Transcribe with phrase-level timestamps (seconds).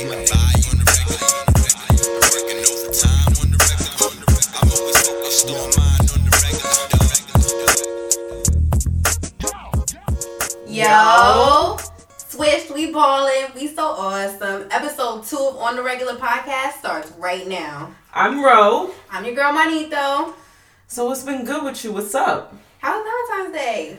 [0.00, 0.16] Yo,
[12.16, 14.66] switched, we ballin', we so awesome.
[14.70, 17.90] Episode two of On the Regular podcast starts right now.
[18.14, 18.94] I'm Reaux.
[19.10, 20.34] I'm your girl Manito.
[20.88, 21.92] So what's been good with you?
[21.92, 22.54] What's up?
[22.78, 23.98] How's Valentine's Day?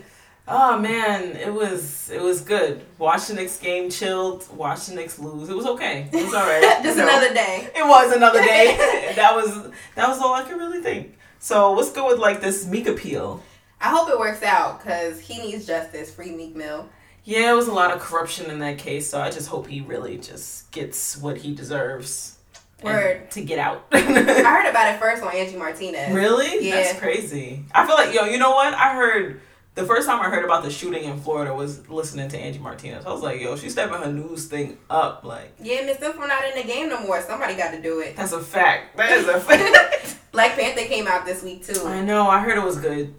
[0.54, 2.82] Oh man, it was it was good.
[2.98, 4.46] Watched the Knicks game, chilled.
[4.54, 5.48] Watched the Knicks lose.
[5.48, 6.10] It was okay.
[6.12, 6.62] It was all right.
[6.84, 7.70] Just You another day.
[7.74, 8.76] It was another day.
[9.16, 11.18] that was that was all I could really think.
[11.40, 13.42] So what's good with like this Meek appeal?
[13.80, 16.14] I hope it works out because he needs justice.
[16.14, 16.90] Free Meek Mill.
[17.24, 19.10] Yeah, it was a lot of corruption in that case.
[19.10, 22.38] So I just hope he really just gets what he deserves.
[22.84, 23.30] Word.
[23.32, 23.86] to get out.
[23.92, 26.16] I heard about it first on Angie Martinez.
[26.16, 26.68] Really?
[26.68, 26.78] Yeah.
[26.78, 27.64] That's crazy.
[27.74, 28.74] I feel like yo, you know what?
[28.74, 29.40] I heard
[29.74, 33.06] the first time I heard about the shooting in Florida was listening to Angie Martinez.
[33.06, 35.24] I was like, yo, she's stepping her news thing up.
[35.24, 37.22] Like Yeah, Miss Info not in the game no more.
[37.22, 38.16] Somebody got to do it.
[38.16, 38.98] that's a fact.
[38.98, 40.18] That is a fact.
[40.32, 41.86] Black Panther came out this week too.
[41.86, 42.28] I know.
[42.28, 43.14] I heard it was good.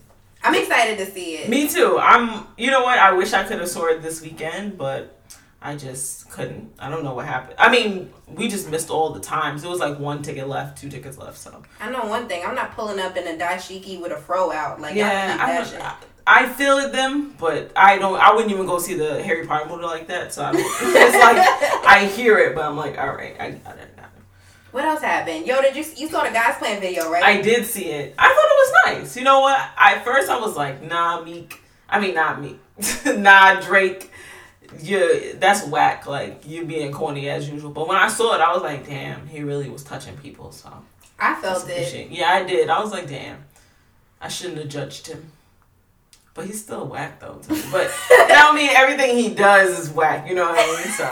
[0.45, 1.48] I'm excited to see it.
[1.48, 1.98] Me too.
[1.98, 2.47] I'm.
[2.58, 2.98] You know what?
[2.98, 5.20] I wish I could have saw it this weekend, but
[5.61, 6.73] I just couldn't.
[6.78, 7.55] I don't know what happened.
[7.58, 9.62] I mean, we just missed all the times.
[9.62, 11.39] It was like one ticket left, two tickets left.
[11.39, 12.45] So I know one thing.
[12.45, 14.80] I'm not pulling up in a dashiki with a fro out.
[14.80, 18.19] Like yeah, I I, I feel it them, but I don't.
[18.19, 20.33] I wouldn't even go see the Harry Potter movie like that.
[20.33, 23.81] So I it's like I hear it, but I'm like, all right, I got it.
[23.81, 23.89] It.
[24.73, 25.47] What else happened?
[25.47, 27.23] Yo, did you you saw the God's Plan video, right?
[27.23, 28.14] I did see it.
[28.19, 29.17] I thought it was nice.
[29.19, 29.61] You know what?
[29.77, 31.61] I at first I was like, nah, Meek.
[31.91, 32.59] I mean, not Meek.
[33.07, 34.11] nah, Drake.
[34.81, 36.07] Yeah, that's whack.
[36.07, 37.70] Like you being corny as usual.
[37.70, 40.53] But when I saw it, I was like, damn, he really was touching people.
[40.53, 40.73] So
[41.19, 42.11] I felt it.
[42.11, 42.70] Yeah, I did.
[42.70, 43.45] I was like, damn,
[44.23, 45.33] I shouldn't have judged him.
[46.34, 47.34] But he's still whack though.
[47.34, 47.62] To me.
[47.70, 50.27] But that don't mean everything he does is whack.
[50.28, 50.92] You know what I mean?
[50.92, 51.08] So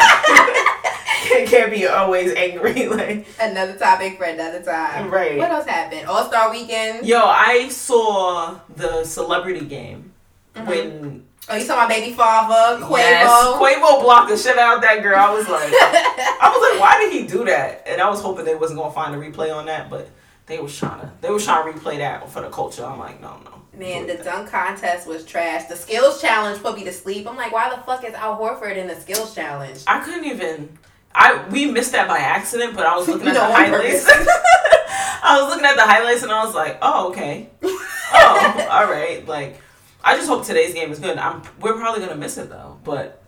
[1.28, 2.86] can't, can't be always angry.
[2.90, 5.10] Like Another topic for another time.
[5.10, 5.36] Right.
[5.38, 6.06] What else happened?
[6.06, 7.06] All Star Weekend.
[7.06, 10.12] Yo, I saw the celebrity game
[10.56, 10.66] Mhm.
[10.66, 12.96] when Oh, you saw my baby father, Quavo.
[12.98, 15.16] Yes, Quavo blocked the shit out of that girl.
[15.18, 17.82] I was like, I was like, why did he do that?
[17.86, 20.08] And I was hoping they wasn't gonna find a replay on that, but
[20.46, 22.84] they was trying to, they was trying to replay that for the culture.
[22.84, 23.59] I'm like, no, no.
[23.80, 25.64] Man, the dunk contest was trash.
[25.64, 27.26] The skills challenge put me to sleep.
[27.26, 29.84] I'm like, why the fuck is Al Horford in the skills challenge?
[29.86, 30.76] I couldn't even.
[31.14, 34.06] I we missed that by accident, but I was looking at No, the highlights.
[35.22, 39.26] I was looking at the highlights and I was like, oh okay, oh all right.
[39.26, 39.58] Like,
[40.04, 41.16] I just hope today's game is good.
[41.16, 43.22] I'm we're probably gonna miss it though, but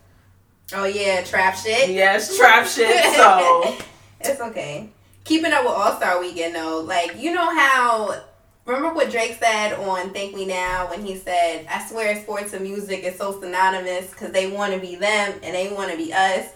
[0.74, 1.88] Oh yeah, trap shit.
[1.88, 3.02] yes, trap shit.
[3.14, 3.74] So
[4.20, 4.90] it's okay.
[5.24, 8.22] Keeping up with All Star Weekend though, like you know how
[8.64, 12.62] remember what Drake said on Thank Me Now when he said, "I swear sports and
[12.62, 16.12] music is so synonymous because they want to be them and they want to be
[16.12, 16.48] us."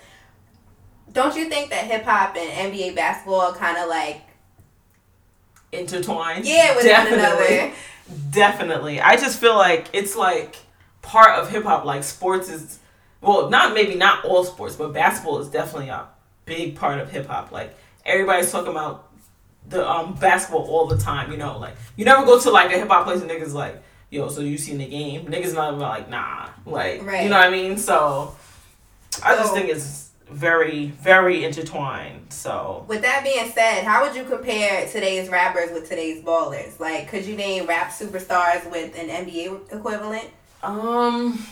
[1.12, 4.21] Don't you think that hip hop and NBA basketball kind of like
[5.72, 6.44] intertwined.
[6.47, 7.72] yeah with one another?
[8.31, 9.00] Definitely.
[9.00, 10.56] I just feel like it's like
[11.03, 11.84] part of hip hop.
[11.84, 12.78] Like sports is,
[13.21, 16.06] well, not maybe not all sports, but basketball is definitely a
[16.44, 17.50] big part of hip hop.
[17.50, 19.06] Like everybody's talking about
[19.69, 21.31] the um basketball all the time.
[21.32, 23.82] You know, like you never go to like a hip hop place and niggas like,
[24.10, 25.27] yo, so you seen the game?
[25.27, 27.25] Niggas not even like, nah, like Right.
[27.25, 27.76] you know what I mean?
[27.78, 28.34] So
[29.25, 32.32] I just think it's very very intertwined.
[32.32, 36.78] So With that being said, how would you compare today's rappers with today's ballers?
[36.81, 40.28] Like, could you name rap superstars with an NBA equivalent?
[40.62, 41.44] Um.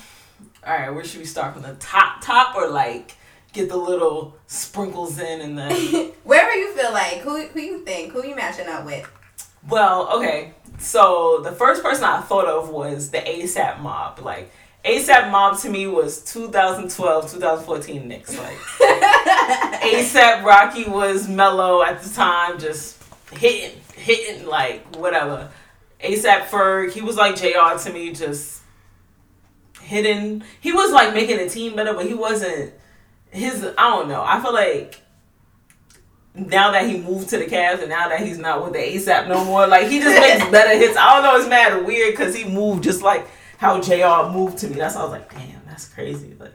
[0.66, 3.16] All right, where should we start from the top, top, or like
[3.54, 5.70] get the little sprinkles in and then?
[6.25, 9.10] Wherever you feel like, who who you think, who you matching up with?
[9.69, 10.53] well, okay.
[10.78, 14.19] So the first person I thought of was the ASAP Mob.
[14.19, 14.50] Like
[14.84, 18.37] ASAP Mob to me was 2012, 2014 Knicks.
[18.37, 18.56] Like
[19.81, 25.50] ASAP Rocky was Melo at the time, just hitting, hitting like whatever.
[26.03, 28.60] ASAP Ferg, he was like JR to me, just
[29.81, 30.42] hitting.
[30.60, 32.75] He was like making the team better, but he wasn't
[33.34, 33.65] his.
[33.65, 34.22] I don't know.
[34.27, 35.00] I feel like
[36.34, 39.28] now that he moved to the Cavs and now that he's not with the ASAP
[39.28, 40.97] no more, like he just makes better hits.
[40.97, 41.36] I don't know.
[41.39, 43.27] It's mad weird because he moved just like
[43.59, 44.77] how JR moved to me.
[44.77, 46.34] That's why I was like, damn, that's crazy.
[46.39, 46.53] Like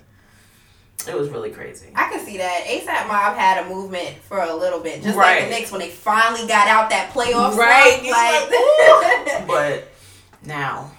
[1.08, 1.88] it was really crazy.
[1.96, 2.66] I can see that.
[2.68, 5.90] ASAP Mob had a movement for a little bit, just like the Knicks when they
[5.90, 8.00] finally got out that playoff Right.
[8.02, 9.88] slump, Like, But
[10.46, 10.92] now,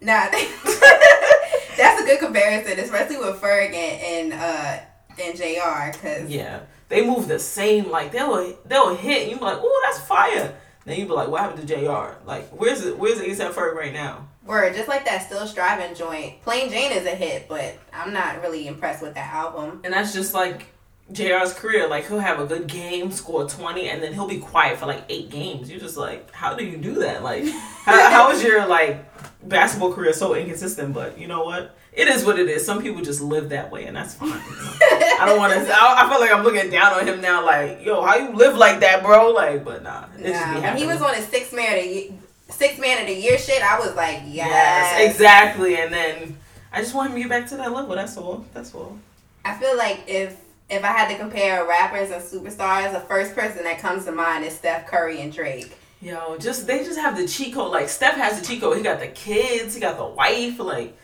[0.00, 0.28] nah,
[1.76, 4.78] that's a good comparison, especially with Ferg and, and uh
[5.22, 5.92] and Jr.
[5.92, 7.90] Because yeah, they move the same.
[7.90, 9.22] Like they'll they'll hit.
[9.22, 10.54] And you be like, oh, that's fire.
[10.84, 12.16] Then you be like, what happened to Jr.
[12.24, 12.98] Like where's it?
[12.98, 14.28] Where's ASAP Ferg right now?
[14.46, 16.40] word, just like that Still Striving joint.
[16.42, 19.80] Plain Jane is a hit, but I'm not really impressed with that album.
[19.84, 20.66] And that's just like
[21.12, 24.78] JR's career, like he'll have a good game, score 20, and then he'll be quiet
[24.78, 25.70] for like eight games.
[25.70, 27.22] You're just like, how do you do that?
[27.22, 27.44] Like,
[27.84, 29.04] how, how is your like
[29.48, 30.94] basketball career so inconsistent?
[30.94, 31.76] But you know what?
[31.96, 32.64] It is what it is.
[32.64, 34.30] Some people just live that way, and that's fine.
[34.30, 35.58] I don't want to.
[35.72, 37.44] I, I feel like I'm looking down on him now.
[37.44, 39.30] Like, yo, how you live like that, bro?
[39.32, 40.04] Like, but nah.
[40.18, 42.12] It just be Nah, when he was on his six man of the ye-
[42.50, 45.76] six man of the year shit, I was like, yes, Yes, exactly.
[45.78, 46.36] And then
[46.70, 47.94] I just want him to get back to that level.
[47.96, 48.44] That's all.
[48.52, 48.98] That's all.
[49.46, 50.36] I feel like if
[50.68, 54.44] if I had to compare rappers and superstars, the first person that comes to mind
[54.44, 55.74] is Steph Curry and Drake.
[56.02, 57.72] Yo, just they just have the cheat code.
[57.72, 58.76] Like Steph has the cheat code.
[58.76, 59.74] He got the kids.
[59.74, 60.58] He got the wife.
[60.58, 60.94] Like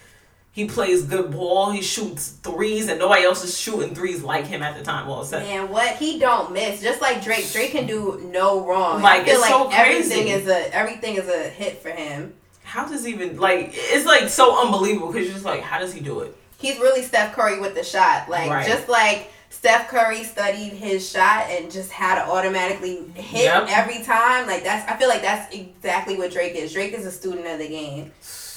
[0.52, 1.70] he plays good ball.
[1.70, 5.06] He shoots threes, and nobody else is shooting threes like him at the time.
[5.08, 7.50] Well, except Man, what he don't miss, just like Drake.
[7.52, 9.00] Drake can do no wrong.
[9.02, 10.30] Like, I feel it's like so everything crazy.
[10.30, 12.34] is a everything is a hit for him.
[12.64, 13.70] how does he even like?
[13.72, 16.36] It's like so unbelievable because you're just like, how does he do it?
[16.58, 18.28] He's really Steph Curry with the shot.
[18.28, 18.66] Like Right.
[18.66, 23.66] just like Steph Curry studied his shot and just had to automatically hit Yep.
[23.68, 24.46] every time.
[24.46, 26.72] Like that's I feel like that's exactly what Drake is.
[26.72, 28.12] Drake is a student of the game.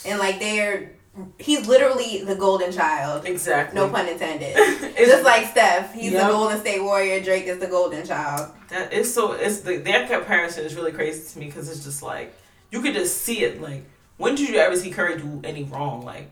[0.05, 0.91] And like they're
[1.39, 3.25] he's literally the golden child.
[3.25, 3.79] Exactly.
[3.79, 4.55] No pun intended.
[4.57, 6.21] It's- Just like Steph, he's Yep.
[6.23, 7.21] the Golden State Warrior.
[7.21, 8.51] Drake is the Golden Child.
[8.69, 9.33] That is so.
[9.33, 12.33] It's the their comparison is really crazy to me because it's just like
[12.71, 13.61] you could just see it.
[13.61, 13.83] Like
[14.17, 16.03] when did you ever see Curry do any wrong?
[16.05, 16.29] Like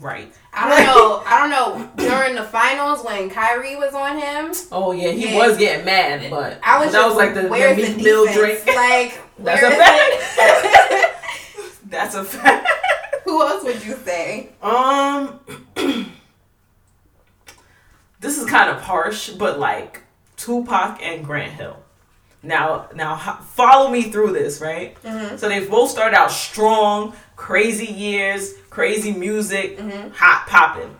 [0.00, 0.32] right.
[0.52, 1.22] I don't know.
[1.26, 1.90] I don't know.
[2.08, 6.58] During the finals when Kyrie was on him, Oh yeah, he was getting mad, but
[6.62, 8.66] I was that just was like the, where's the the, Meek Mill drink.
[8.66, 11.18] Like That's a fact.
[11.86, 12.68] That's a fact.
[13.32, 14.50] Who else would you say?
[14.60, 15.40] Um,
[18.20, 20.02] this is kind of harsh, but like
[20.36, 21.78] Tupac and Grant Hill.
[22.42, 25.02] Now, now, follow me through this, right?
[25.02, 25.38] Mhm.
[25.38, 30.12] So they both started out strong, crazy years, crazy music, Mhm.
[30.14, 30.94] hot popping.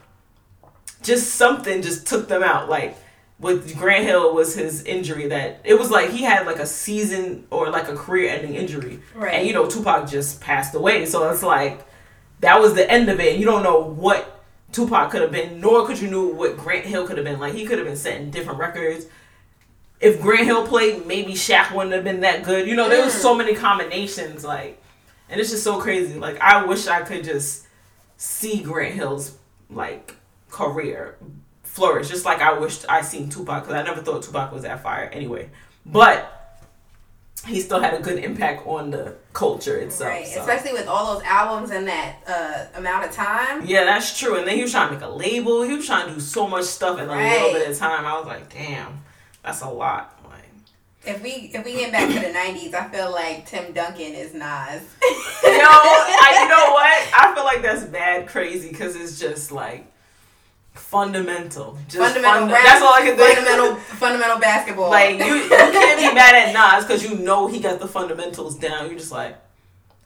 [1.02, 2.70] Just something just took them out.
[2.70, 2.96] Like
[3.40, 7.46] with Grant Hill was his injury that it was like he had like a season
[7.50, 9.34] or like a career-ending injury, Right.
[9.34, 11.04] and you know Tupac just passed away.
[11.04, 11.80] So it's like
[12.42, 13.32] that was the end of it.
[13.32, 16.84] And you don't know what Tupac could have been, nor could you know what Grant
[16.84, 17.40] Hill could have been.
[17.40, 19.06] Like he could have been setting different records.
[20.00, 22.66] If Grant Hill played, maybe Shaq wouldn't have been that good.
[22.68, 23.38] You know, there was so mm.
[23.38, 24.44] many combinations.
[24.44, 24.82] Like,
[25.30, 26.18] and it's just so crazy.
[26.18, 27.66] Like I wish I could just
[28.16, 29.38] see Grant Hill's
[29.70, 30.16] like
[30.50, 31.16] career
[31.62, 34.82] flourish, just like I wished I seen Tupac because I never thought Tupac was that
[34.82, 35.48] fire anyway.
[35.86, 36.41] But
[37.46, 40.10] he still had a good impact on the culture itself.
[40.10, 40.26] right.
[40.26, 40.40] so.
[40.40, 43.64] Especially with all those albums in that uh, amount of time.
[43.66, 44.36] Yeah, that's true.
[44.36, 45.62] And then he was trying to make a label.
[45.62, 47.32] He was trying to do so much stuff in a Right.
[47.32, 48.04] little bit of time.
[48.06, 49.00] I was like, damn,
[49.42, 50.18] that's a lot.
[50.28, 50.44] Like,
[51.04, 54.34] If we if we get back to the nineties, I feel like Tim Duncan is
[54.34, 54.42] Nas.
[54.42, 55.80] know,
[56.22, 57.10] I, you know what?
[57.14, 59.86] I feel like that's bad crazy because it's just like
[60.74, 61.78] fundamental.
[61.88, 63.38] Just fundamental funda- rap, That's all I can think.
[63.38, 64.90] fundamental fundamental basketball.
[64.90, 68.56] like you, you can't be mad at Nas because you know he got the fundamentals
[68.58, 68.86] down.
[68.88, 69.36] You're just like,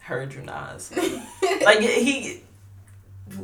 [0.01, 0.93] heard you, Nas.
[1.65, 2.43] like he.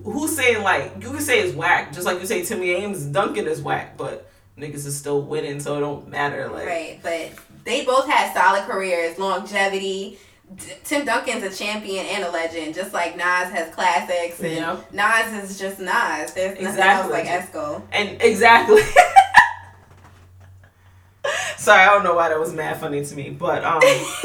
[0.04, 3.46] Who's saying like you can say it's whack, just like you say Timmy Ames Duncan
[3.48, 6.48] is whack, but niggas is still winning, so it don't matter.
[6.48, 7.32] Like Right, but
[7.64, 10.18] they both had solid careers, longevity.
[10.84, 14.76] Tim Duncan's a champion and a legend, just like Nas has classics, and Yeah.
[14.92, 16.32] Nas is just Nas.
[16.32, 17.12] There's nothing Exactly.
[17.12, 17.82] else like Esco.
[17.92, 18.82] And exactly.
[21.56, 23.78] Sorry, I don't know why that was mad funny to me, but um,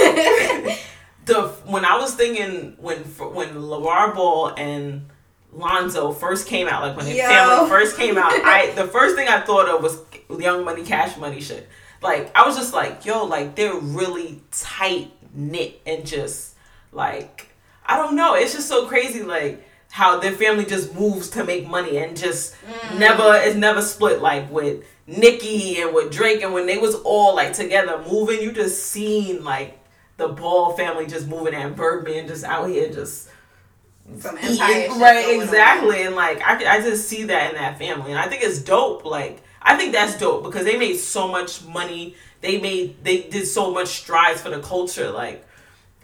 [1.26, 5.08] the when I was thinking when when LeVar Ball and
[5.54, 7.24] Lonzo first came out, like when their Yo.
[7.28, 10.00] family first came out, I the first thing I thought of was
[10.40, 11.70] Young Money, Cash Money shit.
[12.02, 16.56] Like I was just like, yo, like they're really tight knit and just
[16.92, 17.50] like
[17.86, 18.36] I don't know.
[18.36, 22.54] It's just so crazy, like how their family just moves to make money and just
[22.56, 23.00] mm.
[23.00, 27.36] never it's never split like with Nicki and with Drake and when they was all
[27.36, 29.80] like together moving, you just seen like
[30.18, 33.30] the Ball family just moving and Birdman just out here just
[34.20, 34.58] Some eating.
[34.60, 35.44] right going on.
[35.44, 38.60] exactly and like I, I just see that in that family and I think it's
[38.60, 43.24] dope like I think that's dope because they made so much money they made they
[43.24, 45.44] did so much strides for the culture like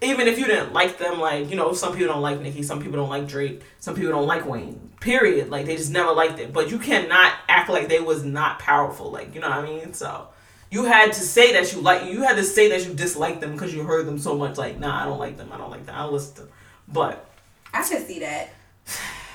[0.04, 2.82] even if you didn't like them, like, you know, some people don't like Nicki, some
[2.82, 4.92] people don't like Drake, some people don't like Wayne.
[5.00, 5.50] Period.
[5.50, 6.54] Like they just never liked it.
[6.54, 9.12] But you cannot act like they was not powerful.
[9.12, 9.94] Like, you know what I mean?
[9.94, 10.28] So
[10.70, 13.54] you had to say that you like you had to say that you dislike them
[13.54, 15.86] because you heard them so much like, nah, I don't like them, I don't like
[15.86, 16.52] them, I listen to them.
[16.88, 17.30] But
[17.74, 18.54] I could see that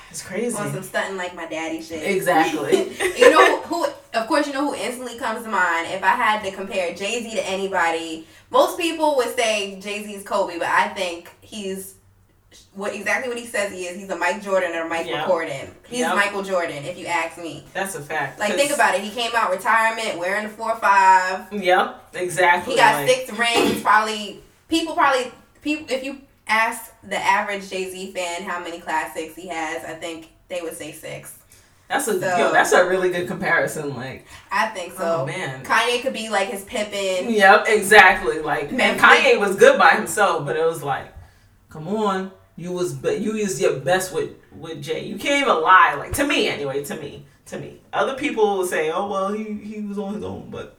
[0.09, 0.55] it's crazy.
[0.57, 2.03] on some stunting like my daddy shit.
[2.15, 2.91] Exactly.
[3.17, 3.85] you know who?
[4.13, 5.87] Of course, you know who instantly comes to mind.
[5.91, 10.23] If I had to compare Jay Z to anybody, most people would say Jay Z's
[10.23, 11.95] Kobe, but I think he's
[12.73, 13.95] what exactly what he says he is.
[13.99, 15.27] He's a Mike Jordan or Mike Yep.
[15.27, 15.75] Jordan.
[15.87, 16.15] He's Yep.
[16.15, 17.63] Michael Jordan, if you ask me.
[17.73, 18.39] That's a fact.
[18.39, 19.01] Like think about it.
[19.01, 21.51] He came out retirement wearing the four five.
[21.53, 22.73] Yep, exactly.
[22.73, 23.81] He got like- six rings.
[23.83, 29.35] Probably people probably people if you ask the average Jay Z fan how many classics
[29.35, 31.35] he has, I think they would say six.
[31.87, 33.95] That's a So- yo, that's a really good comparison.
[33.95, 35.21] Like, I think so.
[35.21, 35.63] oh man.
[35.63, 37.31] Kanye could be like his Pippen.
[37.33, 38.39] Yep, exactly.
[38.39, 41.07] Like, Man, and Kanye was good by himself, but it was like,
[41.69, 45.05] come on, you was be- you was your best with with Jay.
[45.05, 45.95] You can't even lie.
[45.97, 46.83] Like to me, anyway.
[46.83, 47.79] To me, to me.
[47.93, 50.75] Other people will say, oh well, he he was on his own, but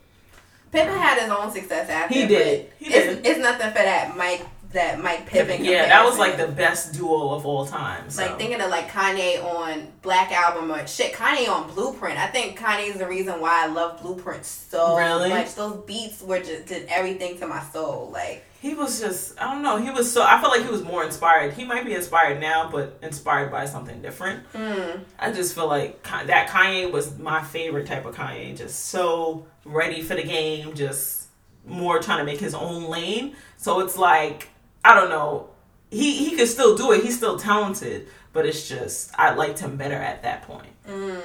[0.70, 2.14] Pippen had his own success after.
[2.14, 2.68] He did.
[2.78, 3.26] but He it's, did.
[3.26, 5.64] it's nothing for that Mike that Mike Pippen.
[5.64, 8.08] yeah, that was like the best duo of all time.
[8.08, 8.22] So.
[8.24, 12.18] Like thinking of like Kanye on Black Album or shit, Kanye on Blueprint.
[12.18, 15.28] I think Kanye is the reason why I love Blueprint so Really?
[15.30, 15.54] much.
[15.56, 18.10] Those beats were just did everything to my soul.
[18.12, 19.76] Like He was just, I don't know.
[19.78, 21.54] He was so, I feel like he was more inspired.
[21.54, 24.50] He might be inspired now, but inspired by something different.
[24.52, 28.56] mm, I just feel like that Kanye was my favorite type of Kanye.
[28.56, 31.26] Just so ready for the game, just
[31.66, 33.34] more trying to make his own lane.
[33.56, 34.48] So it's like,
[34.84, 35.48] I don't know.
[35.90, 37.02] He, he could still do it.
[37.02, 40.68] He's still talented, but it's just, I liked him better at that point.
[40.88, 41.20] mm.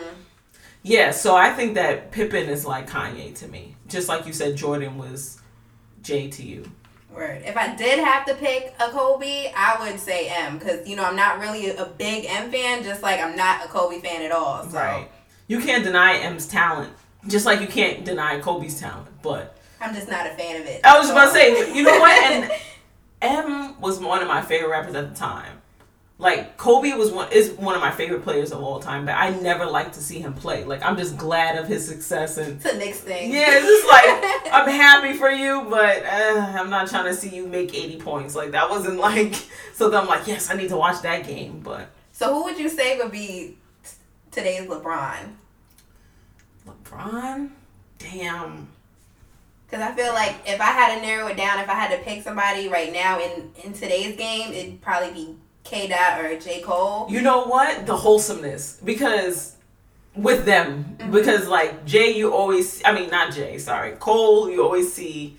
[0.88, 3.76] Yeah, so I think that Pippen is like Kanye to me.
[3.88, 5.42] Just like you said, Jordan was
[6.04, 6.72] J to you.
[7.12, 7.42] Word.
[7.44, 11.04] If I did have to pick a Kobe, I would say M because you know
[11.04, 12.84] I'm not really a big M fan.
[12.84, 14.64] Just like I'm not a Kobe fan at all.
[14.64, 15.10] So Right.
[15.48, 16.94] You can't deny M's talent,
[17.28, 19.08] just like you can't deny Kobe's talent.
[19.24, 20.82] But I'm just not a fan of it.
[20.84, 22.32] I was about to say, you know what?
[22.32, 22.52] And
[23.25, 25.62] M was one of my favorite rappers at the time.
[26.17, 29.32] Like Kobe was one is one of my favorite players of all time, but I
[29.32, 30.63] never liked to see him play.
[30.63, 33.34] Like I'm just glad of his success and it's a Knicks thing.
[33.34, 37.36] yeah, it's just like I'm happy for you, but uh, I'm not trying to see
[37.36, 38.34] you make 80 points.
[38.34, 39.36] Like that wasn't like
[39.74, 39.89] so.
[39.89, 42.70] Then I'm like, yes, I need to watch that game, but so who would you
[42.70, 43.89] say would be t-
[44.32, 45.34] today's LeBron?
[46.65, 47.50] LeBron,
[48.00, 48.70] damn.
[49.75, 51.98] Because I feel like if I had to narrow it down, if I had to
[51.98, 56.62] pick somebody right now in in today's game, it'd probably be K Dot or J
[56.62, 57.08] Cole.
[57.10, 57.86] You know what?
[57.86, 59.58] The wholesomeness because
[60.15, 61.12] with them Mhm.
[61.12, 65.36] because like Jay, you always I mean not Jay, sorry Cole, you always see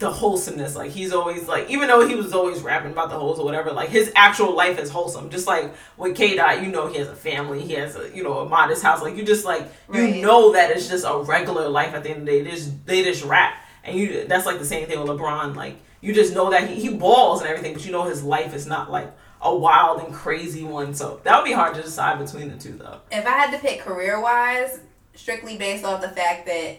[0.00, 0.74] the wholesomeness.
[0.74, 3.70] Like he's always like even though he was always rapping about the holes or whatever,
[3.70, 5.30] like his actual life is wholesome.
[5.30, 8.22] Just like with K Dot, you know he has a family, he has a you
[8.24, 9.02] know a modest house.
[9.02, 10.16] Like you just like Right.
[10.16, 12.42] you know that it's just a regular life at the end of the day.
[12.42, 13.54] They just they just rap.
[13.84, 15.54] And you that's like the same thing with LeBron.
[15.54, 18.54] Like you just know that he, he balls and everything, but you know his life
[18.54, 20.94] is not like a wild and crazy one.
[20.94, 23.00] So that would be hard to decide between the two though.
[23.12, 24.80] If I had to pick career wise,
[25.14, 26.78] strictly based off the fact that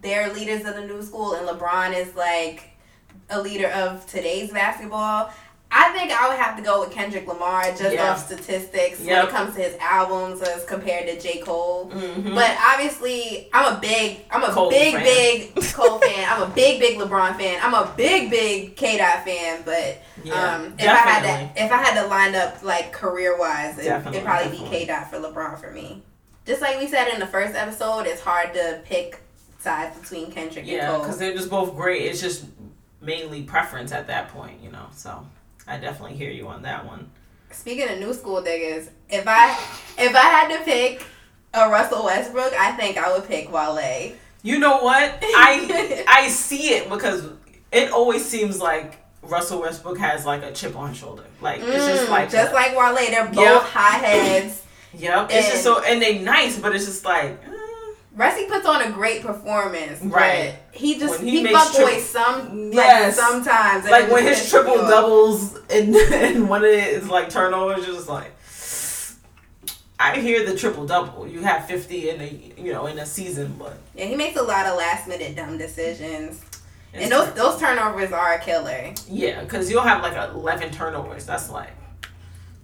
[0.00, 2.70] they're leaders of the new school and LeBron is like
[3.30, 5.30] a leader of today's basketball.
[5.74, 8.10] I think I would have to go with Kendrick Lamar just Yeah.
[8.10, 11.38] off statistics when it comes to his albums as compared to J.
[11.40, 11.90] Cole.
[11.90, 12.34] Mm-hmm.
[12.34, 15.02] But obviously, I'm a big, I'm a Cole big, fan.
[15.02, 16.26] big Cole fan.
[16.30, 17.58] I'm a big, big LeBron fan.
[17.62, 19.62] I'm a big, big K Dot fan.
[19.64, 21.22] But yeah, um, if I had
[21.54, 24.68] to, if I had to line up like career wise, it, it'd probably be definitely.
[24.68, 26.02] K Dot for LeBron for me.
[26.44, 29.21] Just like we said in the first episode, it's hard to pick
[29.62, 32.02] sides between Kendrick yeah, and because they're just both great.
[32.02, 32.44] It's just
[33.00, 34.86] mainly preference at that point, you know.
[34.92, 35.26] So
[35.66, 37.10] I definitely hear you on that one.
[37.50, 39.50] Speaking of new school niggas, if I
[39.98, 41.04] if I had to pick
[41.54, 44.12] a Russell Westbrook, I think I would pick Wale.
[44.42, 45.18] You know what?
[45.22, 47.24] I I see it because
[47.70, 51.24] it always seems like Russell Westbrook has like a chip on his shoulder.
[51.40, 53.62] Like it's just Mm, like just a- like Wale, they're both Yep.
[53.62, 54.62] hotheads.
[54.94, 55.28] Yep.
[55.30, 57.38] It's just so and they nice, but it's just like
[58.14, 60.56] Rusty puts on a great performance, Right.
[60.72, 63.16] He just When he he, fuck tri- some Yes.
[63.16, 63.88] like sometimes.
[63.88, 68.30] like when his triple doubles and and one of it is like turnovers, just like
[69.98, 71.26] I hear the triple double.
[71.28, 74.42] You have fifty in a you know in a season, but Yeah, he makes a
[74.42, 76.40] lot of last minute dumb decisions,
[76.92, 78.92] it's and those those turnovers are a killer.
[79.08, 81.24] yeah, because you'll have like eleven turnovers.
[81.24, 81.70] That's like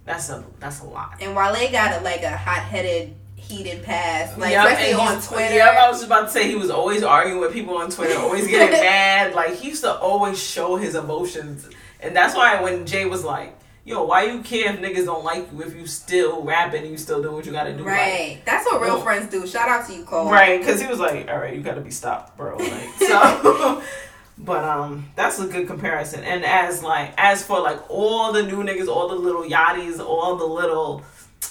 [0.05, 1.15] that's a that's a lot.
[1.21, 3.15] And Wale got a, like a hot headed,
[3.49, 5.55] heated pass, like Yep, especially on Twitter.
[5.55, 8.47] Yeah, I was about to say he was always arguing with people on Twitter, always
[8.47, 9.33] getting mad.
[9.33, 11.67] Like he used to always show his emotions,
[11.99, 15.51] and that's why when Jay was like, "Yo, why you care if niggas don't like
[15.51, 17.87] you if you still rapping and you still doing what you got to do?" Like,
[17.93, 19.47] Right, that's what real Well- friends do.
[19.47, 20.29] Shout out to you, Cole.
[20.31, 23.81] Right, because he was like, "All right, you got to be stopped, bro." Like so.
[24.41, 26.23] But um, that's a good comparison.
[26.23, 30.37] And as like as for like all the new niggas, all the little yachties, all
[30.37, 31.03] the little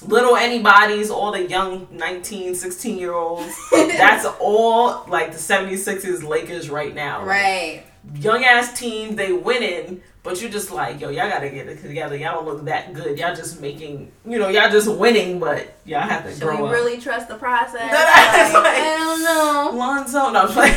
[0.06, 6.70] little anybody's, all the young 19, 16 year olds, that's all like the 76ers Lakers
[6.70, 7.24] right now.
[7.24, 7.84] Right.
[8.14, 12.14] young ass teams, they winning, but you're just like, yo, y'all gotta get it together.
[12.16, 13.18] Y'all don't look that good.
[13.18, 16.68] Y'all just making, you know, y'all just winning, but y'all have to Should grow we
[16.68, 16.72] up.
[16.72, 17.80] really trust the process?
[17.80, 19.78] Like, like- I don't know.
[19.78, 20.74] Lonzo, no, I'm playing.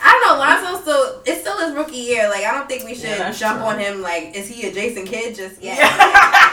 [0.00, 0.38] I don't know.
[0.44, 2.28] Lonzo still it's still his rookie year.
[2.28, 3.68] Like I don't think we should Yeah, jump true.
[3.68, 4.00] on him.
[4.02, 5.78] Like is he a Jason Kidd just yet?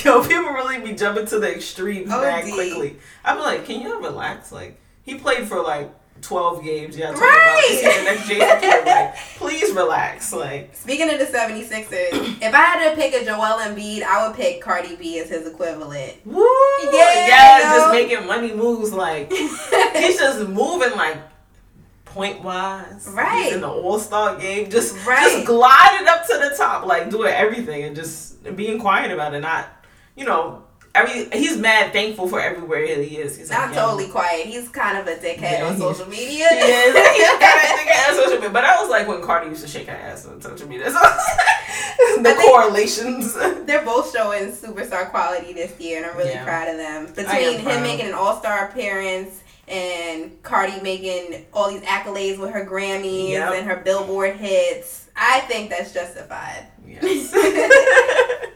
[0.04, 2.18] Yo, people really be jumping to the extremes OD.
[2.18, 2.96] Oh, that quickly.
[3.24, 4.52] I'm like, can you relax?
[4.52, 5.90] Like, he played for like
[6.22, 6.96] 12 games.
[6.96, 7.80] Yeah, Right.
[7.82, 8.86] about the next Jason Kidd?
[8.86, 10.32] Like, please relax.
[10.32, 14.36] Like, Speaking of the 76ers, if I had to pick a Joel Embiid, I would
[14.36, 16.14] pick Cardi B as his equivalent.
[16.26, 16.44] woo!
[16.92, 18.92] Yeah, Yeah, just making money moves.
[18.92, 21.16] Like, he's just moving like
[22.04, 23.08] point wise.
[23.12, 23.44] Right.
[23.44, 25.20] He's in the All Star game, just Right.
[25.20, 29.40] just gliding up to the top, like doing everything and just being quiet about it.
[29.40, 29.68] Not,
[30.20, 30.62] you know,
[30.94, 33.36] every he's mad thankful for everywhere he is.
[33.38, 34.46] He's Not like, yeah, totally quiet.
[34.46, 36.46] He's kind of a dickhead Yeah, on social media.
[36.50, 36.94] He is.
[37.16, 38.50] He's kinda a dickhead on social media.
[38.50, 40.90] But I was like when Cardi used to shake her ass on social media.
[40.90, 41.00] So
[42.22, 43.32] the correlations.
[43.66, 46.44] They're both showing superstar quality this year, and I'm really Yeah.
[46.44, 47.06] proud of them.
[47.14, 47.82] Between him proud.
[47.82, 53.54] making an All Star appearance and Cardi making all these accolades with her Grammys Yep.
[53.54, 56.66] and her Billboard hits, I think that's justified.
[56.86, 57.32] Yes.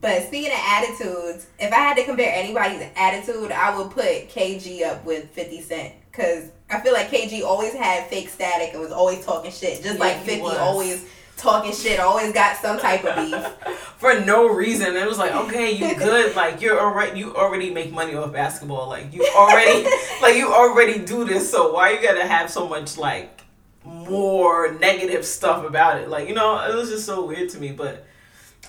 [0.00, 4.82] But speaking of attitudes, if I had to compare anybody's attitude, I would put KG
[4.84, 5.94] up with 50 Cent.
[6.10, 9.82] Because I feel like KG always had fake static and was always talking shit.
[9.82, 10.56] Just Yeah, like 50 was.
[10.58, 13.76] always talking shit, always got some type of beef.
[13.98, 14.96] For no reason.
[14.96, 16.34] It was like, okay, you good.
[16.34, 18.88] Like you're already you already make money off basketball.
[18.88, 19.84] Like you already
[20.22, 23.42] like you already do this, so why you gotta have so much like
[23.84, 26.08] more negative stuff about it?
[26.08, 28.06] Like, you know, it was just so weird to me, but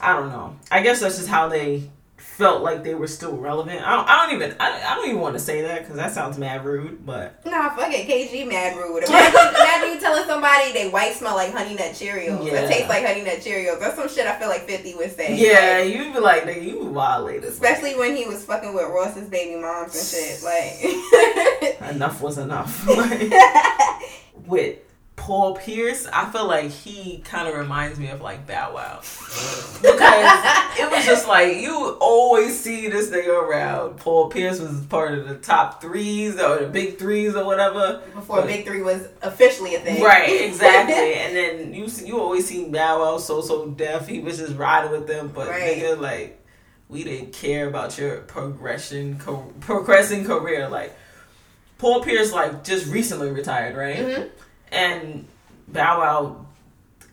[0.01, 0.55] I don't know.
[0.71, 3.81] I guess that's just how they felt like they were still relevant.
[3.81, 6.11] I don't, I don't even I, I don't even want to say that because that
[6.13, 8.07] sounds mad rude, but Nah, fuck it.
[8.07, 9.03] KG mad rude.
[9.07, 12.45] Imagine, imagine you telling somebody they white smell like honey nut Cheerios.
[12.45, 12.59] Yeah.
[12.61, 13.79] It tastes like honey nut Cheerios.
[13.79, 15.35] That's some shit I feel like 50 would say.
[15.35, 17.45] yeah, Like, you'd be like, nigga, you violated.
[17.45, 20.43] especially when he was fucking with Ross's baby moms and shit.
[20.43, 22.87] Like, enough was enough.
[24.47, 24.77] With
[25.27, 29.81] Paul Pierce, I feel like he kind of reminds me of like Bow Wow because
[30.79, 33.97] it was just like you always see this thing around.
[33.97, 38.01] Paul Pierce was part of the top threes or the big threes or whatever.
[38.15, 40.01] before Big Three was officially a thing.
[40.01, 40.95] Right, exactly.
[41.15, 44.07] and then you you always see Bow Wow So So Def.
[44.07, 45.77] He was just riding with them, but Right.
[45.77, 46.41] nigga like
[46.87, 50.69] we didn't care about your progression, co- progressing career.
[50.69, 50.95] Like
[51.79, 53.97] Paul Pierce, like just recently retired, right?
[53.97, 54.29] Mhm.
[54.71, 55.27] And
[55.67, 56.45] Bow Wow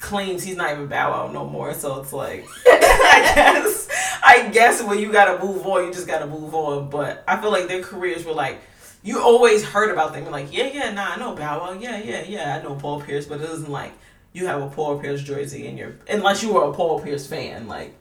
[0.00, 1.74] claims he's not even Bow Wow no more.
[1.74, 3.88] So it's like I guess
[4.24, 6.90] I guess when you gotta move on, you just gotta move on.
[6.90, 8.60] But I feel like their careers were like
[9.02, 10.22] you always heard about them.
[10.22, 13.02] You're like, yeah, yeah, nah, I know Bow Wow, yeah, yeah, yeah, I know Paul
[13.02, 13.92] Pierce, but it isn't like
[14.32, 17.68] you have a Paul Pierce jersey in your unless you were a Paul Pierce fan,
[17.68, 17.94] like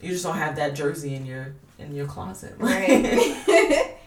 [0.00, 2.54] you just don't have that jersey in your in your closet.
[2.58, 3.96] Right.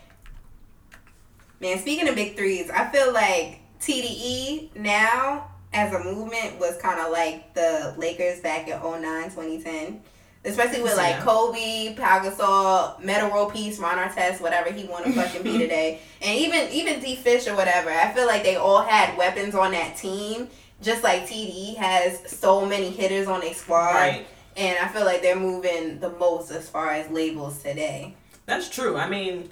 [1.62, 7.00] Man, speaking of big threes, I feel like TDE now as a movement was kind
[7.00, 10.02] of like the Lakers back in 09, 2010.
[10.46, 11.22] Especially with like Yeah.
[11.24, 16.00] Kobe, Pau Gasol, Metta World Peace, Ron Artest, whatever he want to fucking be today,
[16.22, 17.89] and even even D Fish or whatever.
[17.89, 20.48] I feel like they all had weapons on that team,
[20.82, 24.26] just like TDE has so many hitters on their squad, right.
[24.56, 28.15] and I feel like they're moving the most as far as labels today.
[28.46, 28.96] That's true.
[28.96, 29.50] I mean,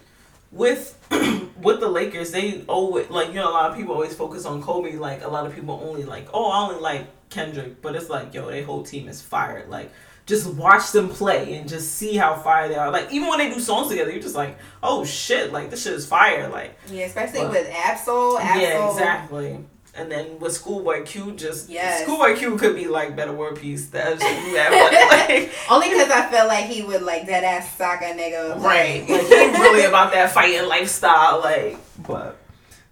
[0.54, 0.98] with
[1.62, 4.62] with the Lakers, they always like you know a lot of people always focus on
[4.62, 4.98] Kobe.
[4.98, 8.34] Like a lot of people only like oh I only like Kendrick, but it's like
[8.34, 9.70] yo their whole team is fired.
[9.70, 9.91] Like
[10.26, 12.91] just watch them play and just see how fire they are.
[12.91, 15.93] Like even when they do songs together, you're just like oh shit like this shit
[15.93, 16.50] is fire.
[16.50, 18.38] Like Yeah, especially But- with Ab-Soul.
[18.39, 19.65] Ab-Soul yeah exactly.
[19.98, 22.04] And then with Schoolboy Q, just Yes.
[22.04, 23.88] Schoolboy Q could be like Metta World Peace.
[23.90, 28.14] That's that, like, Only because I felt like he would like dead ass sock a
[28.14, 28.62] nigga.
[28.62, 29.02] Right.
[29.10, 32.38] Like he really about that fighting lifestyle, like but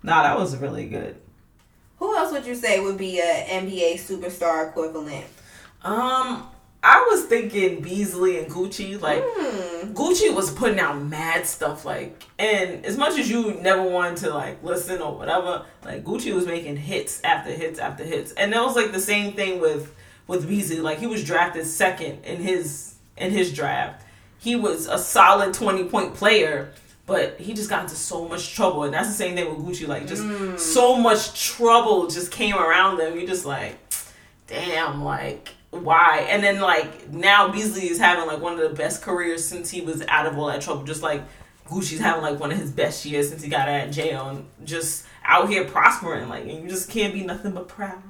[0.02, 1.16] nah, that was really good.
[2.00, 5.26] Who else would you say would be a NBA superstar equivalent?
[5.84, 6.48] Um
[6.88, 9.94] I was thinking Beasley and Gucci, like Hmm.
[9.94, 14.30] Gucci was putting out mad stuff, like, and as much as you never wanted to
[14.34, 18.62] like listen or whatever, like Gucci was making hits after hits after hits, and that
[18.64, 19.94] was like the same thing with
[20.28, 20.80] with Beasley.
[20.80, 24.04] Like he was drafted second in his in his draft.
[24.38, 26.72] He was a solid twenty point player,
[27.08, 29.88] but he just got into so much trouble, and that's the same thing with Gucci.
[29.88, 30.24] Like just
[30.60, 33.18] so much trouble just came around them.
[33.18, 33.76] You're just like,
[34.48, 35.50] damn, like
[35.84, 36.28] why?
[36.30, 39.82] And then like now Beasley is having like one of the best careers since he
[39.82, 40.84] was out of all that trouble.
[40.84, 41.24] Just like
[41.68, 44.46] Gucci's having like one of his best years since he got out of jail and
[44.64, 46.30] just out here prospering.
[46.30, 48.02] Like, and you just can't be nothing but proud.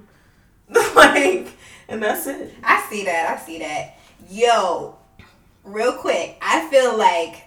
[0.95, 1.49] like,
[1.87, 2.53] and that's it.
[2.63, 3.37] I see that.
[3.37, 3.97] I see that.
[4.29, 4.97] Yo,
[5.63, 7.43] real quick, I feel like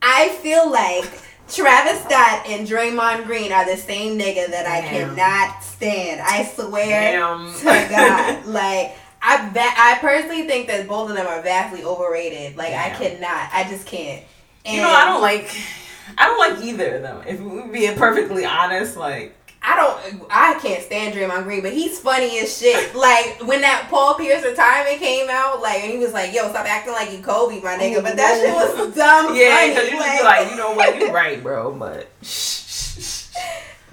[0.00, 1.04] I feel like
[1.48, 5.14] Travis Scott and Draymond Green are the same nigga that I Damn.
[5.14, 6.20] cannot stand.
[6.20, 7.54] I swear Damn.
[7.54, 8.46] to God.
[8.46, 8.96] Like
[9.26, 12.56] I bet I personally think that both of them are vastly overrated.
[12.56, 13.48] Like I cannot.
[13.52, 14.22] I just can't.
[14.66, 15.50] And You know, I don't like.
[16.18, 17.22] I don't like either of them.
[17.26, 20.26] If we're being perfectly honest, like I don't.
[20.30, 22.94] I can't stand Draymond Green, but he's funny as shit.
[23.04, 26.66] Like when that Paul Pierce retirement came out, like and he was like, "Yo, stop
[26.66, 29.34] acting like you Kobe, my nigga." But that shit was dumb.
[29.34, 31.72] yeah, because you just be like, you know what, you're right, bro.
[31.72, 32.08] But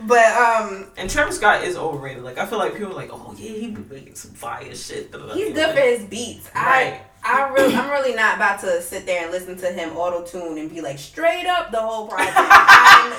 [0.08, 2.24] But um, and Travis Scott is overrated.
[2.24, 5.14] Like I feel like people are like, oh yeah, he be making some fire shit.
[5.34, 6.50] he's good for his beats.
[6.56, 7.02] Right.
[7.24, 10.24] I, I really, I'm really not about to sit there and listen to him auto
[10.24, 12.34] tune and be like straight up the whole project.
[12.36, 13.14] I'm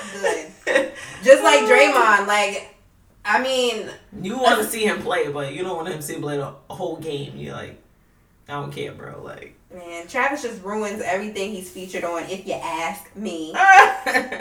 [0.64, 0.92] good.
[1.22, 2.72] Just like Draymond, like
[3.24, 3.88] I mean,
[4.20, 6.36] You want to see him play, but you don't want him to see him play
[6.38, 7.36] the whole game.
[7.36, 7.80] You're like,
[8.48, 9.22] I don't care, bro.
[9.22, 12.24] Like, man, Travis just ruins everything he's featured on.
[12.24, 13.54] If you ask me.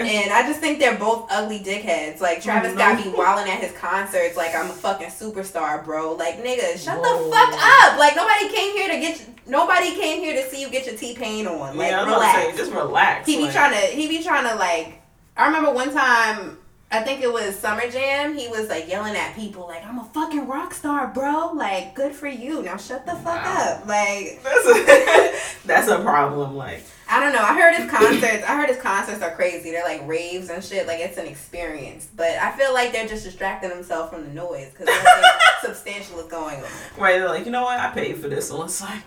[0.01, 2.19] And I just think they're both ugly dickheads.
[2.19, 6.13] Like Travis got me wilding at his concerts like I'm a fucking superstar, bro.
[6.13, 7.25] Like nigga, shut Whoa.
[7.25, 7.99] the fuck up.
[7.99, 10.97] Like nobody came here to get you, nobody came here to see you get your
[10.97, 11.77] T pain on.
[11.77, 12.51] Like yeah, relax.
[12.51, 13.27] say, just relax.
[13.27, 15.01] he be like, trying to he be trying to like
[15.37, 16.57] I remember one time
[16.93, 20.03] I think it was Summer Jam, he was like yelling at people like I'm a
[20.03, 21.51] fucking rock star, bro.
[21.53, 22.61] Like good for you.
[22.63, 23.77] Now shut the fuck Wow.
[23.81, 23.87] up.
[23.87, 26.55] Like That's a, that's a problem.
[26.55, 27.41] Like, I don't know.
[27.41, 28.43] I heard his concerts.
[28.47, 29.71] I heard his concerts are crazy.
[29.71, 30.85] They're like raves and shit.
[30.87, 32.07] Like it's an experience.
[32.15, 35.29] But I feel like they're just distracting themselves from the noise because nothing
[35.61, 36.69] substantial is going on.
[36.97, 37.19] right?
[37.19, 37.79] They're like, you know what?
[37.79, 39.01] I paid for this, so it's like,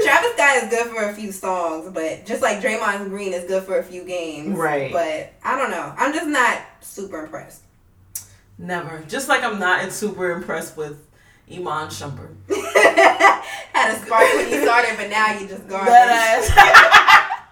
[0.00, 3.62] Travis Scott is good for a few songs, but just like Draymond Green is good
[3.64, 4.56] for a few games.
[4.56, 4.92] Right.
[4.92, 5.94] But I don't know.
[5.96, 7.62] I'm just not super impressed.
[8.58, 9.02] never.
[9.08, 11.02] Just like I'm not super impressed with
[11.50, 12.34] Iman Shumpert.
[13.72, 15.88] Had a spark when you started, but now you just garbage.
[15.88, 17.42] That ass.